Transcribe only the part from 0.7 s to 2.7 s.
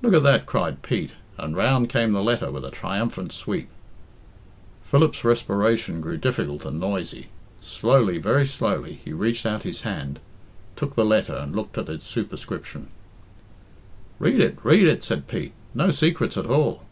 Pete, and round came the letter with a